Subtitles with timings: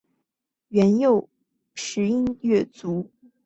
[0.03, 0.05] 皇佑
[0.69, 1.27] 元年
[1.75, 3.11] 十一月卒。